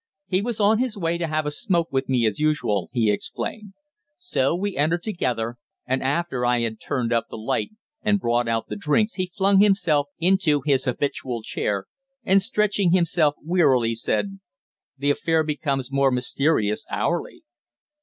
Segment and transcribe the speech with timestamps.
[0.25, 3.73] He was on his way to have a smoke with me as usual, he explained.
[4.17, 7.69] So we entered together, and after I had turned up the light
[8.01, 11.85] and brought out the drinks he flung himself into his habitual chair,
[12.23, 14.39] and stretching himself wearily said
[14.97, 17.43] "The affair becomes more mysterious hourly."